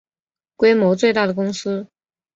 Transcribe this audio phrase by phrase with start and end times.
[0.55, 1.87] 规模最大的公司